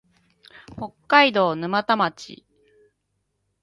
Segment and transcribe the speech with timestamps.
[0.77, 2.43] 北海道沼田町